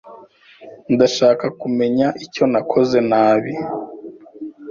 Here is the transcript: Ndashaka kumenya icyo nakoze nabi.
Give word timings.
Ndashaka 0.93 1.45
kumenya 1.61 2.07
icyo 2.25 2.43
nakoze 2.51 2.97
nabi. 3.09 3.53